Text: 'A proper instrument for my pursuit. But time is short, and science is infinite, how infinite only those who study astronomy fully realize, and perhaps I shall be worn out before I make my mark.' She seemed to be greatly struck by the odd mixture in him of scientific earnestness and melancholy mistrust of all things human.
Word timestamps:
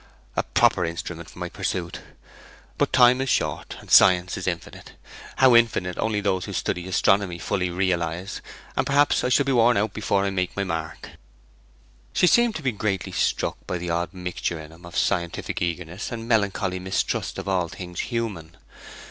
'A 0.35 0.41
proper 0.41 0.83
instrument 0.83 1.29
for 1.29 1.37
my 1.37 1.47
pursuit. 1.47 2.01
But 2.79 2.91
time 2.91 3.21
is 3.21 3.29
short, 3.29 3.77
and 3.79 3.91
science 3.91 4.35
is 4.35 4.47
infinite, 4.47 4.93
how 5.35 5.55
infinite 5.55 5.95
only 5.99 6.21
those 6.21 6.45
who 6.45 6.53
study 6.53 6.87
astronomy 6.87 7.37
fully 7.37 7.69
realize, 7.69 8.41
and 8.75 8.87
perhaps 8.87 9.23
I 9.23 9.29
shall 9.29 9.45
be 9.45 9.51
worn 9.51 9.77
out 9.77 9.93
before 9.93 10.25
I 10.25 10.31
make 10.31 10.55
my 10.57 10.63
mark.' 10.63 11.09
She 12.13 12.25
seemed 12.25 12.55
to 12.55 12.63
be 12.63 12.71
greatly 12.71 13.11
struck 13.11 13.57
by 13.67 13.77
the 13.77 13.91
odd 13.91 14.11
mixture 14.11 14.59
in 14.59 14.71
him 14.71 14.87
of 14.87 14.97
scientific 14.97 15.61
earnestness 15.61 16.11
and 16.11 16.27
melancholy 16.27 16.79
mistrust 16.79 17.37
of 17.37 17.47
all 17.47 17.67
things 17.67 17.99
human. 17.99 18.57